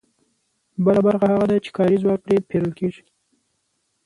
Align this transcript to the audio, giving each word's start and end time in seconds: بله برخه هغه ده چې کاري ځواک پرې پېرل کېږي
بله 0.85 1.01
برخه 1.07 1.25
هغه 1.33 1.45
ده 1.51 1.57
چې 1.65 1.69
کاري 1.77 1.97
ځواک 2.03 2.19
پرې 2.25 2.37
پېرل 2.49 2.71
کېږي 2.79 3.03